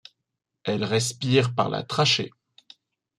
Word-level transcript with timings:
Elles 0.63 0.83
respirent 0.83 1.53
par 1.53 1.69
la 1.69 1.83
trachée. 1.83 2.31